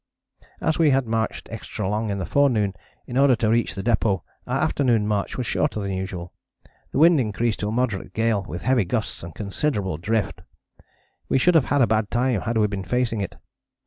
"As 0.61 0.79
we 0.79 0.89
had 0.89 1.05
marched 1.05 1.47
extra 1.51 1.87
long 1.87 2.09
in 2.09 2.17
the 2.17 2.25
forenoon 2.25 2.73
in 3.05 3.17
order 3.19 3.35
to 3.35 3.51
reach 3.51 3.75
the 3.75 3.83
depôt, 3.83 4.21
our 4.47 4.59
afternoon 4.59 5.05
march 5.07 5.37
was 5.37 5.45
shorter 5.45 5.79
than 5.79 5.91
usual. 5.91 6.33
The 6.89 6.97
wind 6.97 7.19
increased 7.21 7.59
to 7.59 7.67
a 7.67 7.71
moderate 7.71 8.13
gale 8.15 8.43
with 8.49 8.63
heavy 8.63 8.85
gusts 8.85 9.21
and 9.21 9.35
considerable 9.35 9.99
drift. 9.99 10.41
We 11.29 11.37
should 11.37 11.53
have 11.53 11.65
had 11.65 11.83
a 11.83 11.85
bad 11.87 12.09
time 12.09 12.41
had 12.41 12.57
we 12.57 12.65
been 12.65 12.83
facing 12.83 13.21
it. 13.21 13.37